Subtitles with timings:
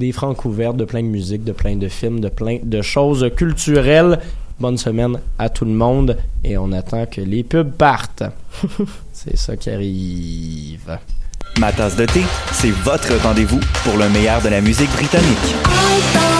[0.00, 3.30] des francs ouvertes, de plein de musique, de plein de films, de plein de choses
[3.36, 4.18] culturelles.
[4.58, 8.24] Bonne semaine à tout le monde et on attend que les pubs partent.
[9.12, 10.98] C'est ça qui arrive.
[11.58, 16.39] Ma tasse de thé, c'est votre rendez-vous pour le meilleur de la musique britannique.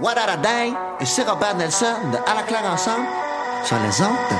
[0.00, 3.08] What a Day et c'est Robert Nelson de À la claire ensemble
[3.64, 4.36] sur les ondes de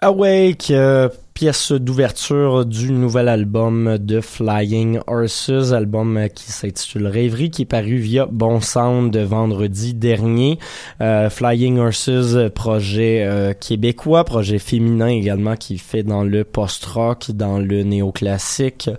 [0.00, 1.08] Awake, euh,
[1.38, 7.98] pièce d'ouverture du nouvel album de Flying Horses, album qui s'intitule Rêverie, qui est paru
[7.98, 10.58] via Bon Sound vendredi dernier.
[11.00, 17.60] Euh, Flying Horses, projet euh, québécois, projet féminin également qui fait dans le post-rock, dans
[17.60, 18.90] le néoclassique.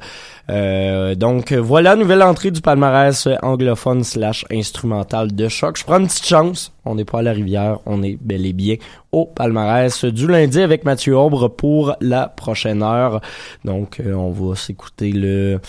[0.50, 5.78] Euh, donc voilà, nouvelle entrée du palmarès anglophone slash instrumental de choc.
[5.78, 6.72] Je prends une petite chance.
[6.86, 8.78] On n'est pas à la rivière, on est bel et bien
[9.12, 13.22] au palmarès du lundi avec Mathieu Aubre pour la prochaine heure.
[13.66, 15.60] Donc euh, on va s'écouter le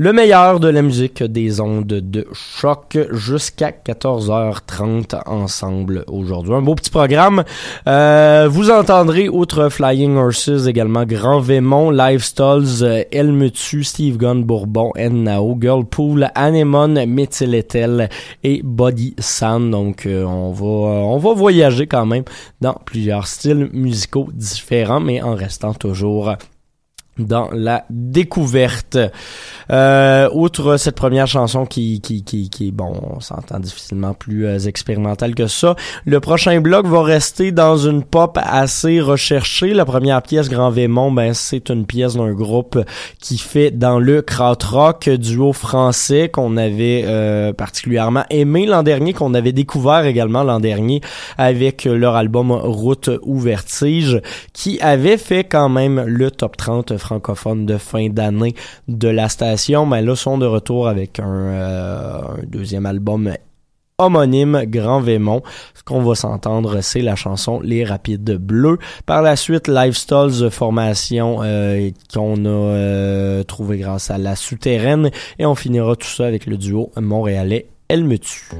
[0.00, 6.54] le meilleur de la musique des ondes de choc jusqu'à 14h30 ensemble aujourd'hui.
[6.54, 7.44] Un beau petit programme.
[7.86, 14.42] Euh, vous entendrez, outre Flying Horses, également Grand Vémont, Lifestyles, Elle me tue, Steve Gunn,
[14.42, 18.08] Bourbon, Nao, Girlpool, Anemone, Methyletel
[18.42, 19.70] et Body Sand.
[19.70, 22.24] Donc euh, on va on va voyager quand même
[22.62, 26.32] dans plusieurs styles musicaux différents, mais en restant toujours
[27.26, 28.98] dans la découverte.
[29.70, 34.58] Euh, outre cette première chanson qui, qui, qui, qui bon, on s'entend difficilement plus euh,
[34.58, 39.72] expérimentale que ça, le prochain bloc va rester dans une pop assez recherchée.
[39.72, 42.78] La première pièce, Grand Vémont, ben, c'est une pièce d'un groupe
[43.20, 49.34] qui fait dans le krautrock, duo français qu'on avait euh, particulièrement aimé l'an dernier, qu'on
[49.34, 51.00] avait découvert également l'an dernier
[51.38, 54.20] avec leur album Route ou Vertige,
[54.52, 58.54] qui avait fait quand même le top 30 francophone de fin d'année
[58.86, 63.32] de la station, mais là sont de retour avec un, euh, un deuxième album
[63.98, 65.42] homonyme Grand Vémont.
[65.74, 68.78] Ce qu'on va s'entendre, c'est la chanson Les Rapides Bleus.
[69.06, 75.10] Par la suite, Lifestyles formation euh, qu'on a euh, trouvé grâce à La Souterraine.
[75.40, 78.50] Et on finira tout ça avec le duo montréalais Elle me tue.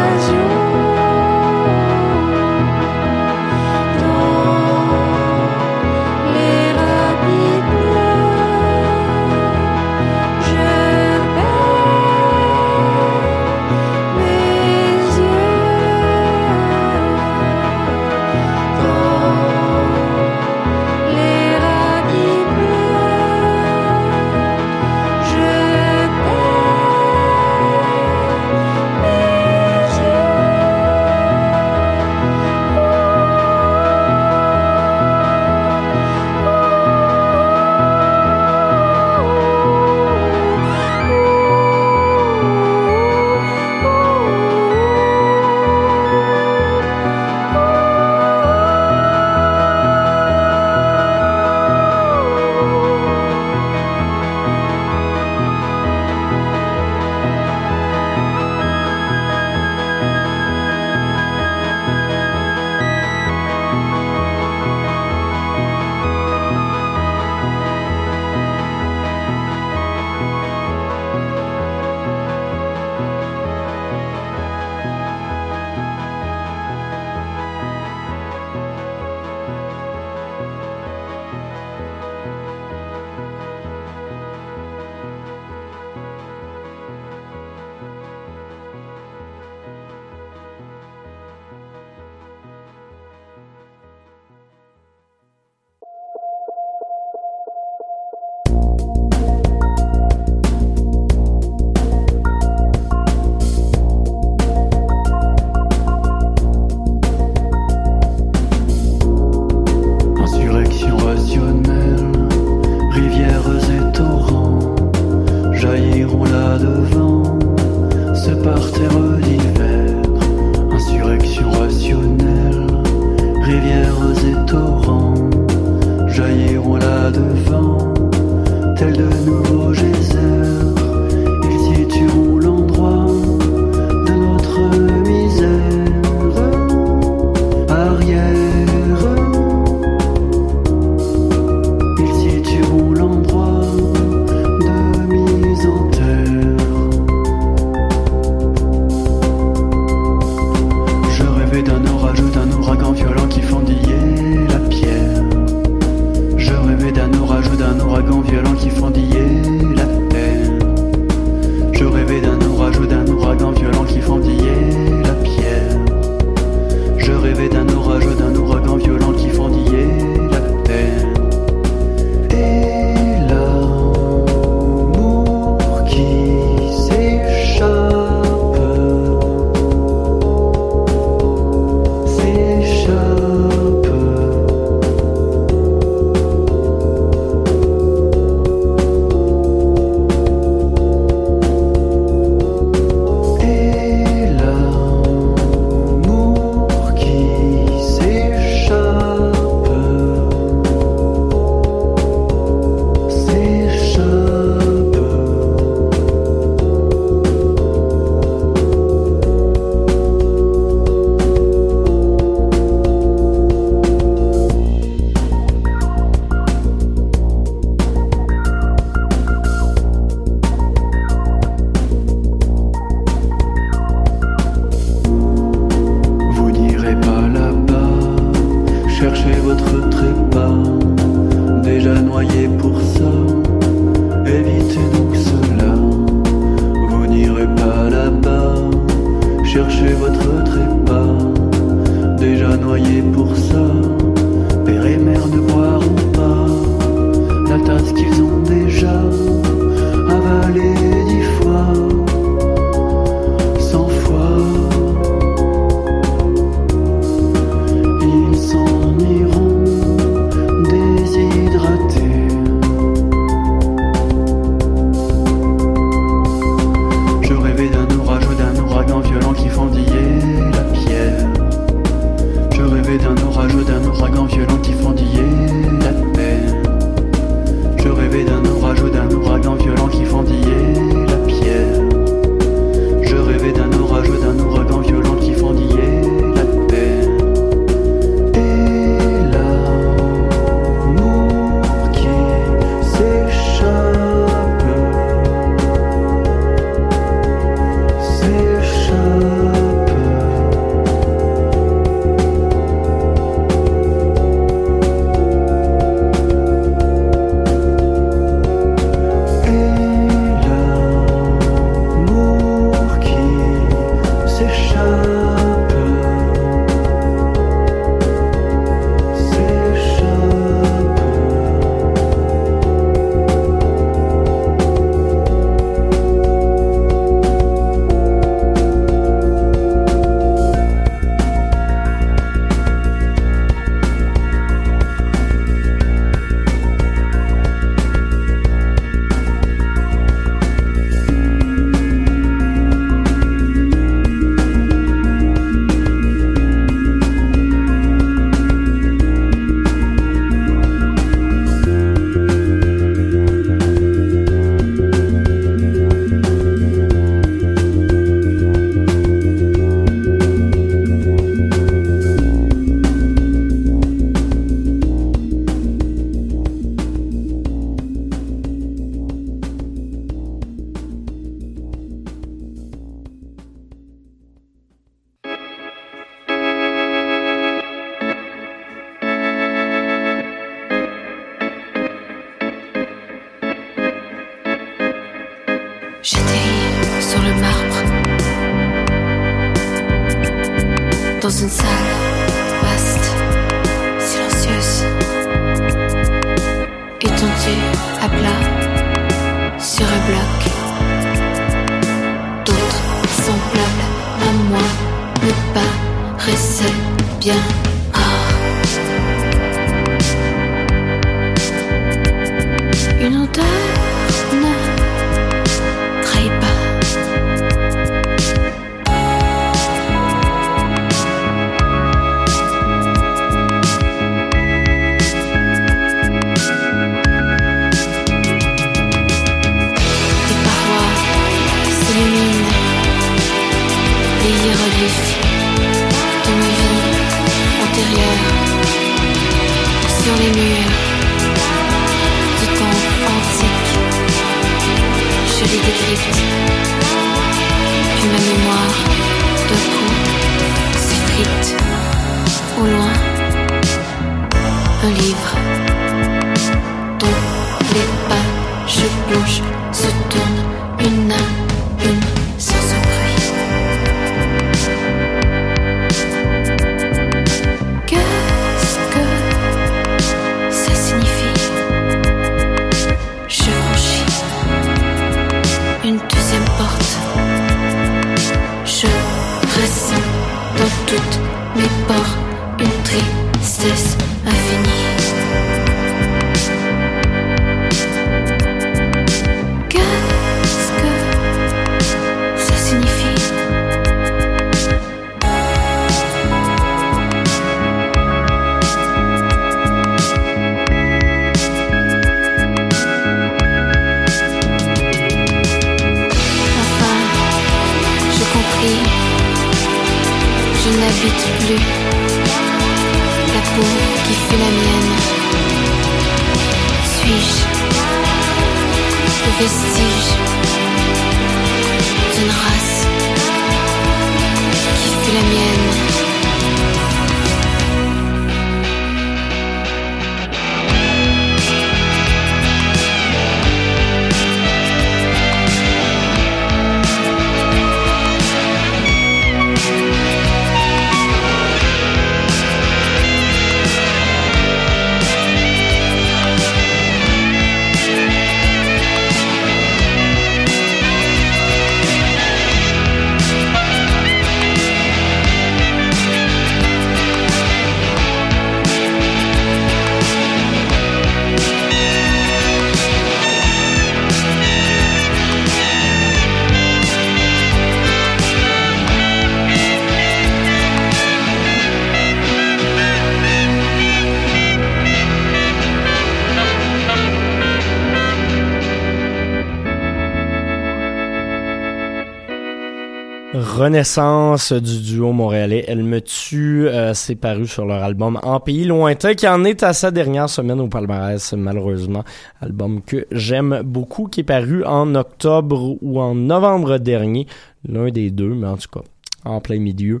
[583.62, 588.64] Renaissance du duo montréalais Elle me tue, euh, c'est paru sur leur album En pays
[588.64, 592.02] lointain, qui en est à sa dernière semaine au palmarès, malheureusement.
[592.40, 597.28] Album que j'aime beaucoup, qui est paru en octobre ou en novembre dernier,
[597.68, 598.84] l'un des deux, mais en tout cas,
[599.24, 600.00] en plein milieu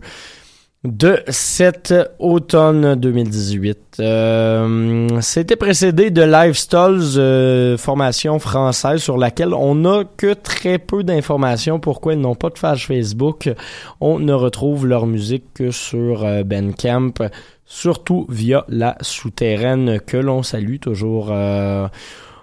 [0.84, 3.98] de cet automne 2018.
[4.00, 11.04] Euh, C'était précédé de Lifestyles, euh, formation française sur laquelle on n'a que très peu
[11.04, 11.78] d'informations.
[11.78, 13.48] Pourquoi ils n'ont pas de page Facebook
[14.00, 17.14] On ne retrouve leur musique que sur euh, Bandcamp,
[17.64, 21.28] surtout via la souterraine que l'on salue toujours.
[21.30, 21.86] Euh,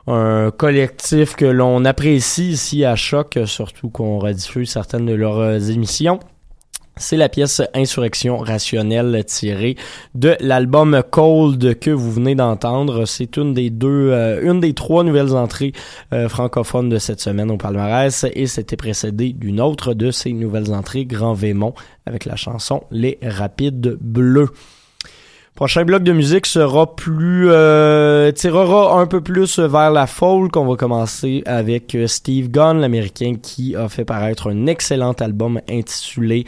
[0.07, 6.19] un collectif que l'on apprécie ici à Choc, surtout qu'on rediffuse certaines de leurs émissions.
[7.01, 9.77] C'est la pièce Insurrection rationnelle tirée
[10.15, 13.05] de l'album Cold que vous venez d'entendre.
[13.05, 15.71] C'est une des deux, euh, une des trois nouvelles entrées
[16.11, 20.73] euh, francophones de cette semaine au palmarès et c'était précédé d'une autre de ces nouvelles
[20.73, 21.73] entrées, Grand Vémont,
[22.05, 24.49] avec la chanson Les Rapides Bleus.
[25.59, 30.55] Prochain bloc de musique sera plus euh, tirera un peu plus vers la folk.
[30.55, 35.59] On va commencer avec euh, Steve Gunn, l'américain qui a fait paraître un excellent album
[35.69, 36.45] intitulé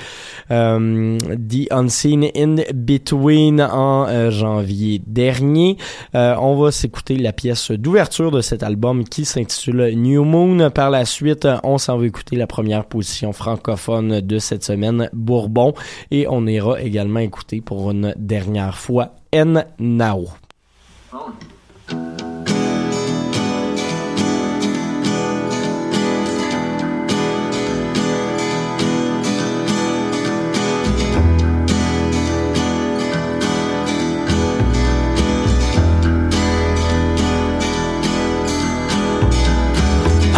[0.50, 5.76] euh, The Unseen in Between en euh, janvier dernier.
[6.13, 10.69] on va s'écouter la pièce d'ouverture de cet album qui s'intitule New Moon.
[10.69, 15.74] Par la suite, on s'en va écouter la première position francophone de cette semaine, Bourbon,
[16.12, 19.00] et on ira également écouter pour une dernière fois
[19.31, 20.25] N Now.
[40.33, 40.37] I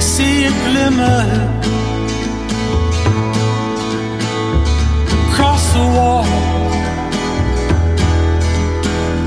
[0.00, 1.59] see a glimmer
[5.80, 6.24] the wall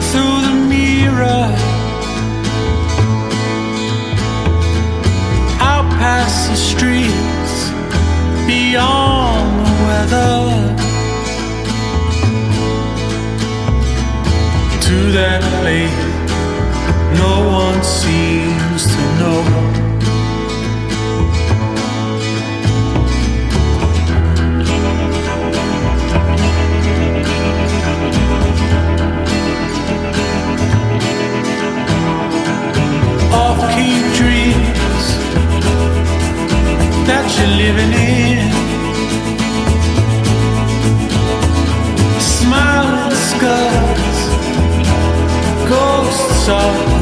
[0.10, 1.46] through the mirror.
[5.72, 7.56] Out past the streets
[8.52, 10.36] beyond the weather.
[14.88, 16.04] To that place
[17.24, 19.73] no one seems to know
[37.08, 38.50] that you're living in.
[42.20, 43.16] smiling and
[45.70, 46.93] ghosts of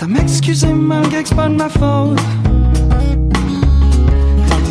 [0.00, 2.20] à m'excuser malgré que c'est pas de ma faute.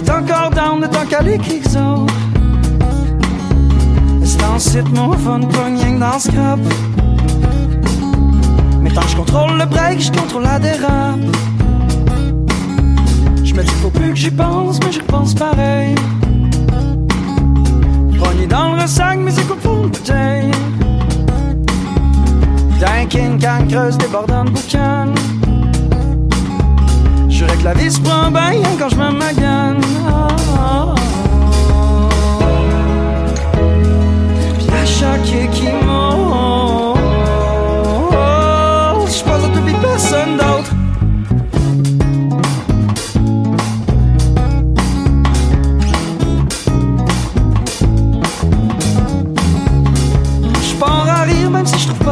[0.04, 2.14] T'es encore down de t'en caler quelques autres.
[4.24, 6.60] C'est ensuite mon fun, que dans.
[8.82, 11.20] Mais tant que je contrôle le break, je contrôle la dérape.
[13.44, 15.96] Je me dis faut plus que j'y pense, mais j'y pense pareil.
[18.18, 20.52] Pogné dans le ressac, mais écoute font bouteille.
[22.80, 25.14] D'un king can creuse débordant de boucan.
[27.28, 29.82] J'aurais que la vie se prend bien quand je me magane.
[30.08, 30.28] Ah,
[30.60, 30.96] ah, ah.
[34.60, 35.68] Puis à chaque qui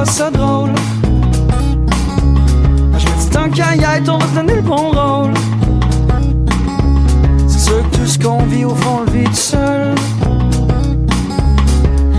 [0.06, 0.72] ça drôle.
[2.98, 5.34] Je me dis tant qu'à y être, on va se donner le bon rôle.
[7.48, 9.96] C'est sûr que tout ce qu'on vit au fond on le vit tout seul.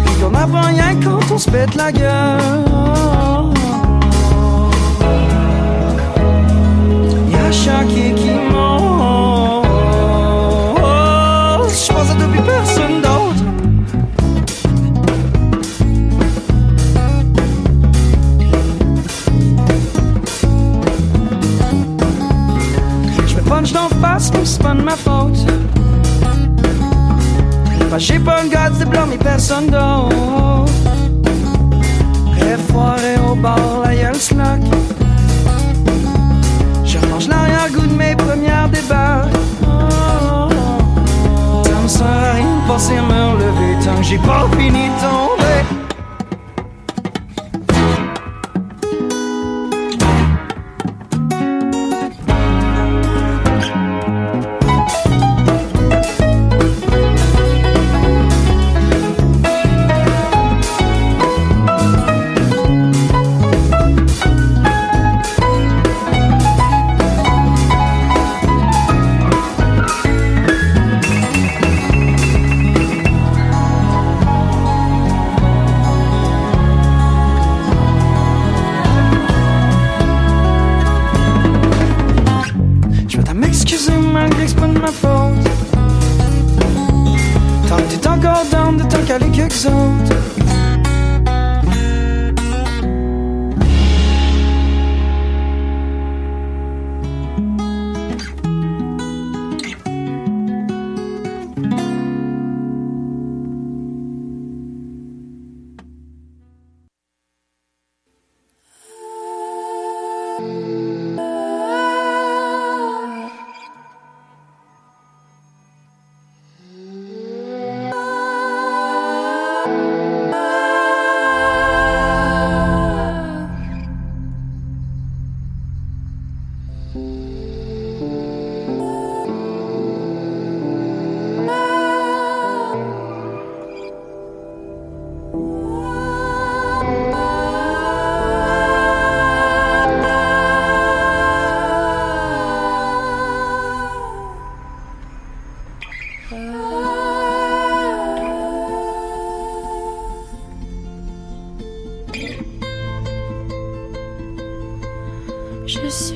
[0.05, 2.41] Puis qu'on apprend rien quand on se pète la gueule.
[7.31, 8.46] Y'a chaque qui
[24.63, 25.47] mais de ma faute.
[27.91, 30.73] Bah, j'ai pas le gars de blâmer personne d'autre.
[32.73, 34.63] Foiré au bar, la gueule slack.
[36.85, 39.31] Je remange l'arrière-goût de mes premières débarques.
[41.65, 44.89] Ça me sert à rien de penser à me relever tant que j'ai pas fini
[44.89, 45.26] de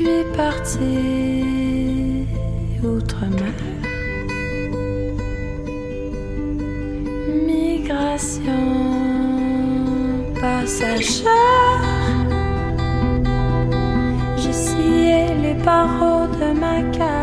[0.01, 0.81] Je suis partie
[2.83, 3.53] outre-mer.
[7.47, 8.65] Migration
[10.41, 11.29] passagère.
[14.39, 17.20] J'ai scié les barreaux de ma cage.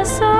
[0.00, 0.39] corazón.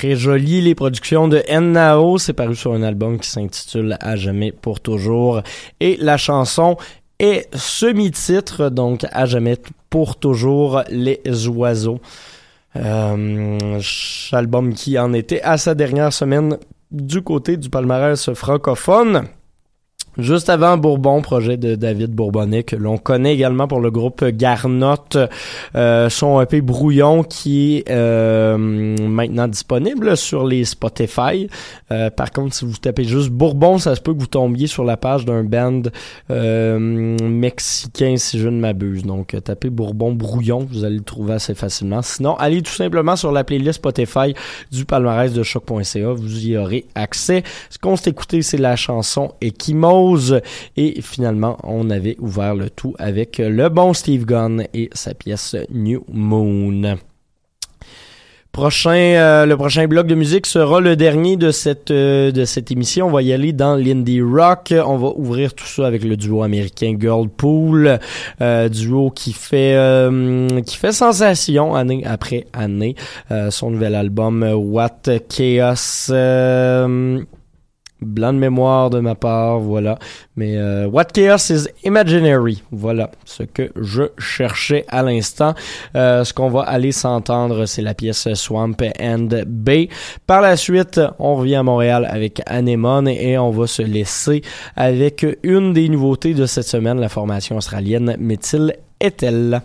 [0.00, 0.62] Très joli.
[0.62, 5.42] Les productions de Nao, c'est paru sur un album qui s'intitule À jamais pour toujours.
[5.78, 6.78] Et la chanson
[7.18, 9.58] est semi-titre, donc À jamais
[9.90, 12.00] pour toujours les oiseaux.
[12.76, 13.78] Euh,
[14.32, 16.56] album qui en était à sa dernière semaine
[16.90, 19.24] du côté du palmarès francophone.
[20.18, 25.16] Juste avant Bourbon, projet de David Bourbonnet, que l'on connaît également pour le groupe Garnotte,
[25.76, 31.48] euh, son EP Brouillon qui est euh, maintenant disponible sur les Spotify.
[31.92, 34.82] Euh, par contre, si vous tapez juste Bourbon, ça se peut que vous tombiez sur
[34.82, 35.82] la page d'un band
[36.30, 39.04] euh, mexicain, si je ne m'abuse.
[39.04, 42.02] Donc, tapez Bourbon Brouillon, vous allez le trouver assez facilement.
[42.02, 44.34] Sinon, allez tout simplement sur la playlist Spotify
[44.72, 47.44] du palmarès de choc.ca, vous y aurez accès.
[47.70, 49.32] Ce qu'on s'est écouté, c'est la chanson
[50.76, 55.56] Et finalement, on avait ouvert le tout avec le bon Steve Gunn et sa pièce
[55.70, 56.98] New Moon.
[58.52, 62.72] Prochain, euh, le prochain bloc de musique sera le dernier de cette euh, de cette
[62.72, 63.06] émission.
[63.06, 64.74] On va y aller dans l'indie rock.
[64.84, 68.00] On va ouvrir tout ça avec le duo américain Girlpool,
[68.40, 69.76] euh, duo qui fait
[70.90, 72.96] sensation année après année.
[73.50, 76.10] son nouvel album What Chaos
[78.02, 79.98] blanc de mémoire de ma part, voilà.
[80.36, 85.54] Mais euh, What Chaos is Imaginary, voilà ce que je cherchais à l'instant.
[85.94, 89.88] Euh, ce qu'on va aller s'entendre, c'est la pièce Swamp and Bay.
[90.26, 94.42] Par la suite, on revient à Montréal avec Anemone et on va se laisser
[94.76, 99.62] avec une des nouveautés de cette semaine, la formation australienne Methyl Ethel.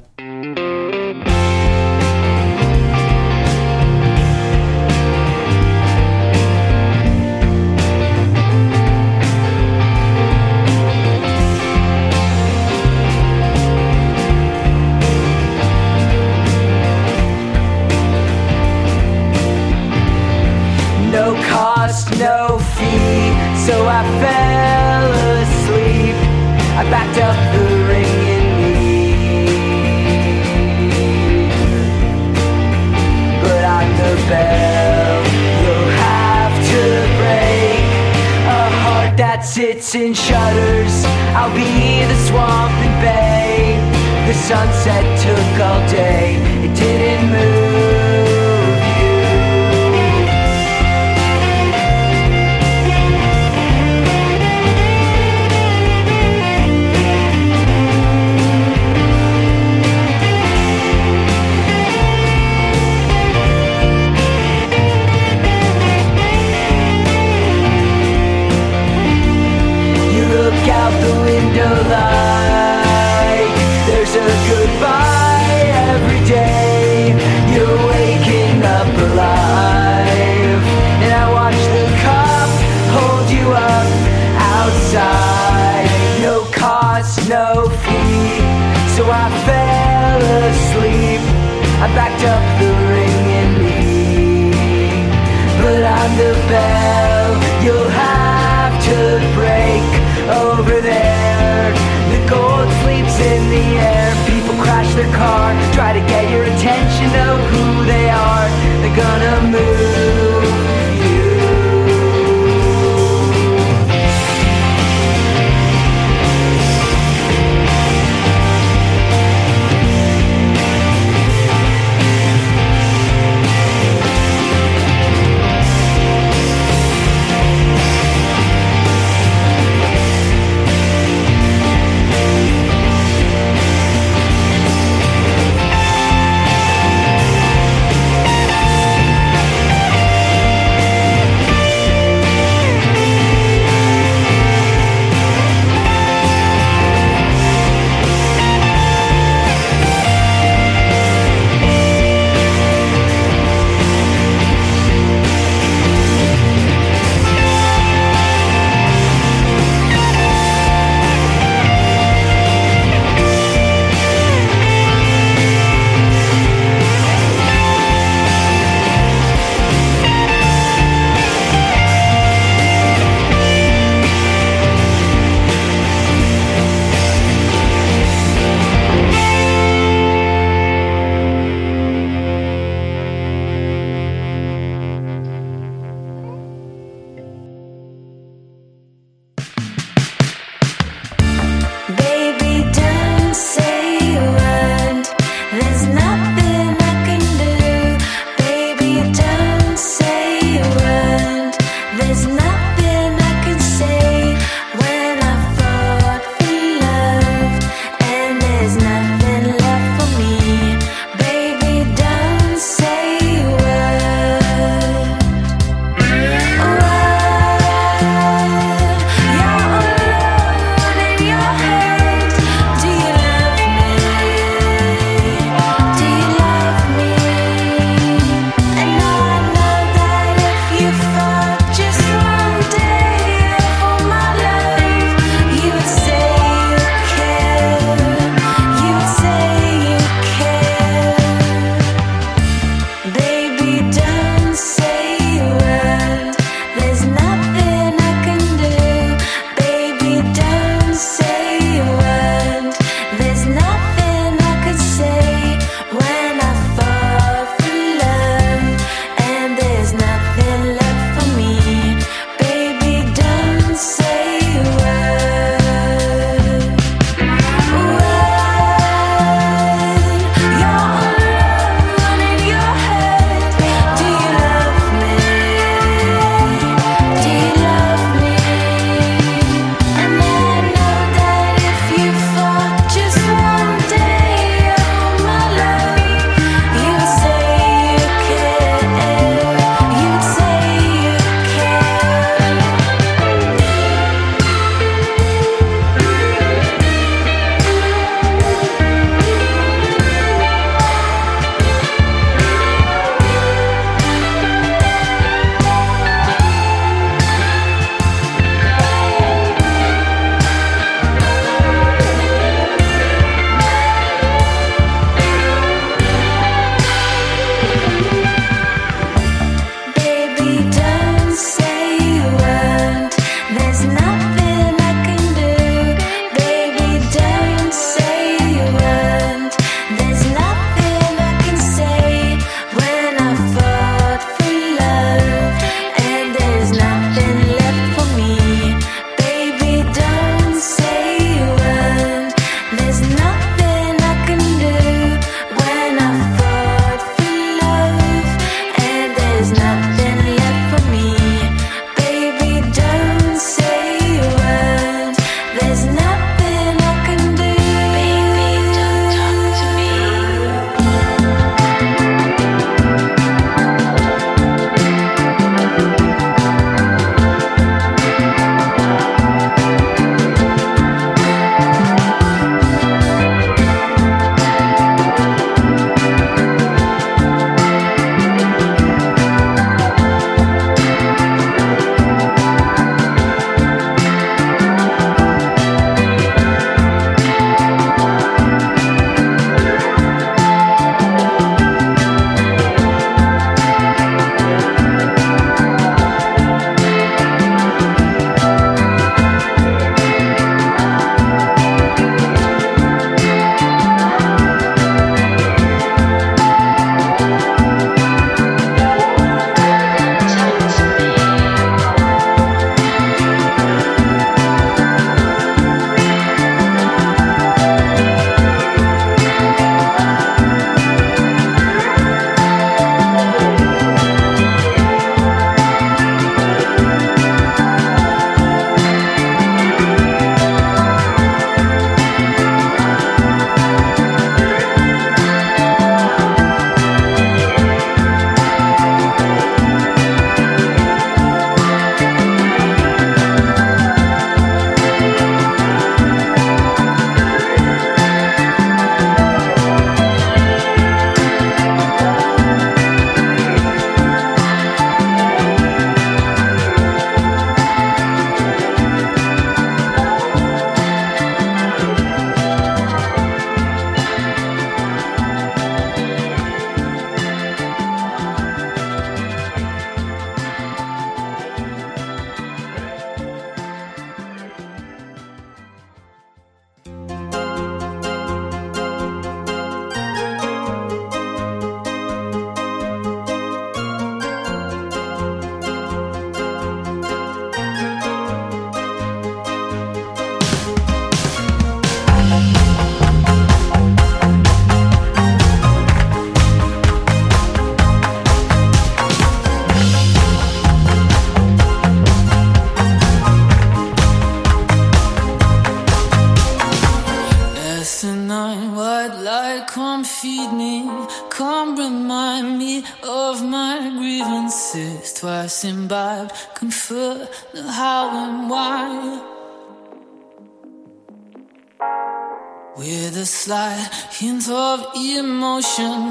[524.26, 526.02] Hint of emotion,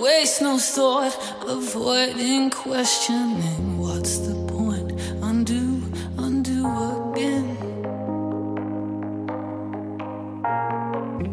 [0.00, 1.14] waste no thought,
[1.48, 3.76] avoiding questioning.
[3.76, 4.92] What's the point?
[5.28, 5.82] Undo,
[6.16, 6.60] undo
[6.94, 7.48] again.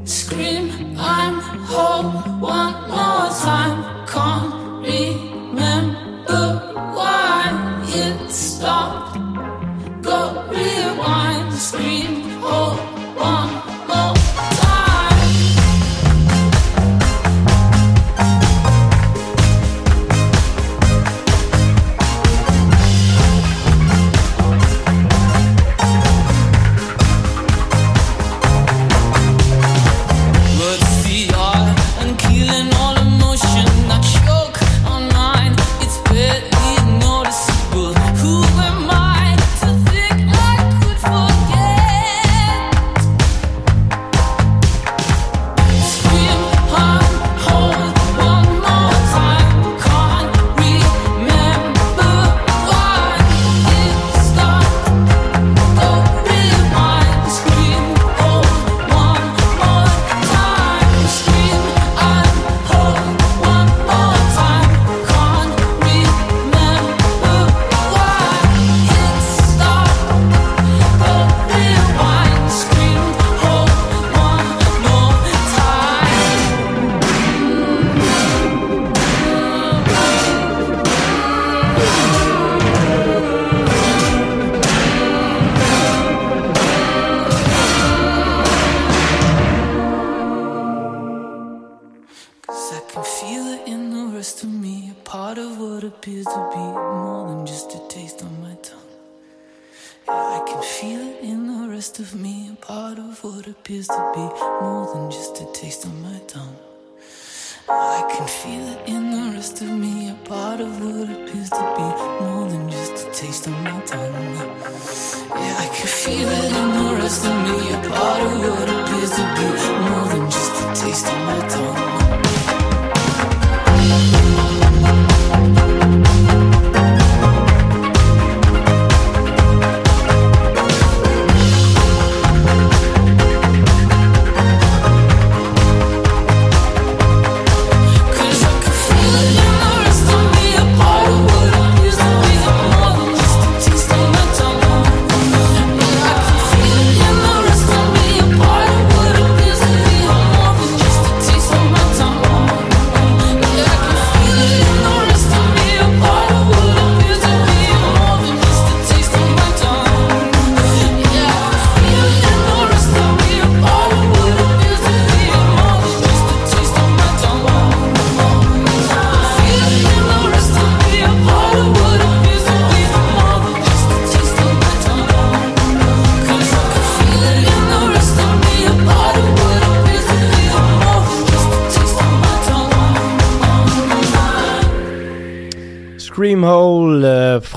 [0.05, 0.65] Scream,
[0.97, 1.36] I'm
[1.69, 2.09] whole
[2.55, 3.77] one more time.
[4.13, 4.53] Can't
[4.88, 6.45] remember
[6.97, 7.41] why
[8.01, 9.13] it stopped.
[10.01, 10.19] Go
[10.49, 12.77] rewind, scream, whole
[13.34, 13.62] one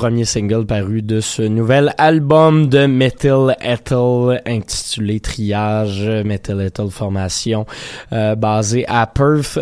[0.07, 7.67] premier single paru de ce nouvel album de Metal Ethel intitulé Triage, Metal Ethel formation
[8.13, 9.59] euh, basée à Perth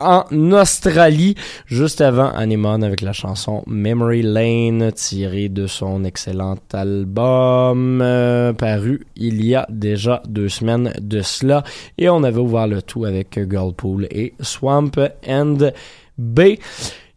[0.00, 1.36] en Australie,
[1.66, 9.06] juste avant Anemone avec la chanson Memory Lane tirée de son excellent album euh, paru
[9.14, 11.62] il y a déjà deux semaines de cela
[11.98, 14.90] et on avait ouvert le tout avec Girlpool et Swamp
[15.28, 15.70] and
[16.18, 16.58] Bay.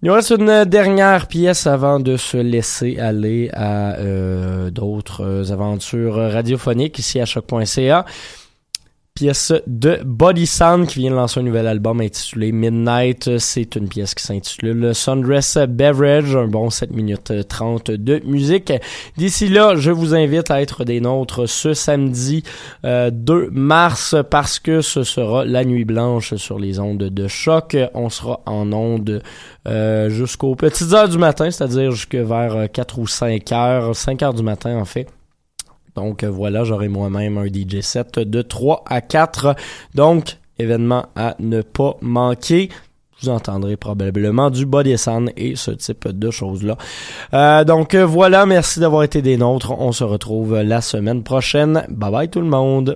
[0.03, 6.17] Il nous reste une dernière pièce avant de se laisser aller à euh, d'autres aventures
[6.17, 8.05] radiophoniques ici à choc.ca.
[9.17, 13.39] Pièce de Body Sound qui vient de lancer un nouvel album intitulé Midnight.
[13.39, 18.71] C'est une pièce qui s'intitule Sundress Beverage, un bon 7 minutes 30 de musique.
[19.17, 22.43] D'ici là, je vous invite à être des nôtres ce samedi
[22.85, 27.75] euh, 2 mars parce que ce sera la nuit blanche sur les ondes de choc.
[27.95, 29.23] On sera en ondes
[29.67, 34.35] euh, jusqu'aux petites heures du matin, c'est-à-dire jusque vers 4 ou 5 heures, 5 heures
[34.35, 35.07] du matin en fait.
[35.97, 39.55] Donc voilà, j'aurai moi-même un DJ set de 3 à 4.
[39.95, 42.69] Donc, événement à ne pas manquer.
[43.19, 46.77] Vous entendrez probablement du body sound et ce type de choses-là.
[47.33, 49.71] Euh, donc voilà, merci d'avoir été des nôtres.
[49.71, 51.83] On se retrouve la semaine prochaine.
[51.89, 52.95] Bye bye tout le monde.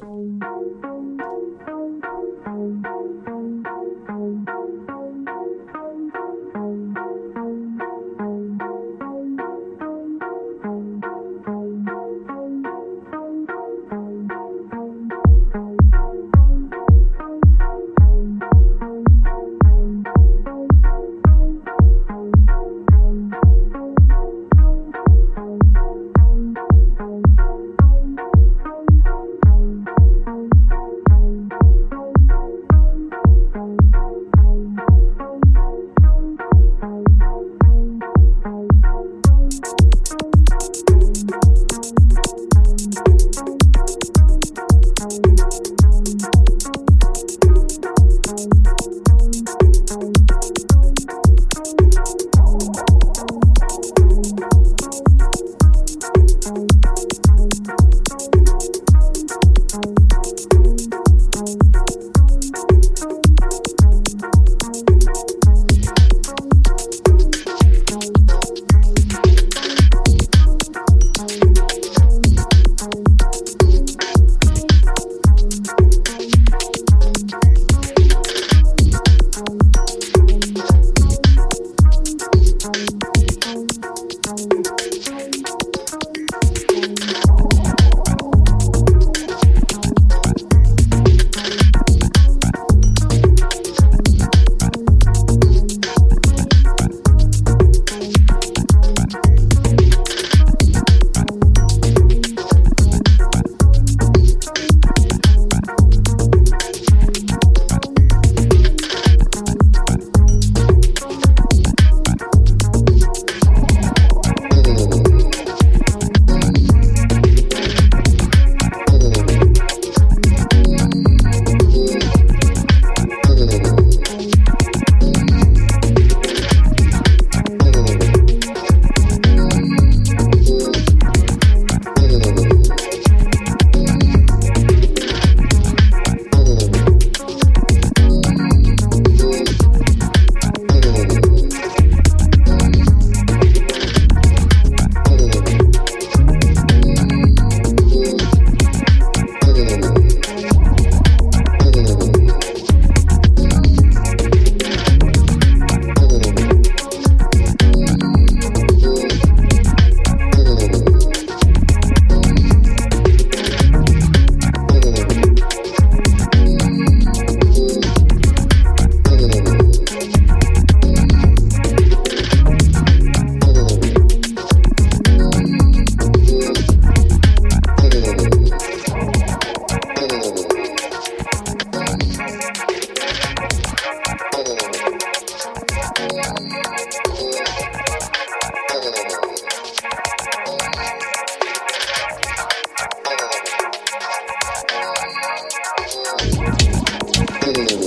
[197.53, 197.80] Thank you.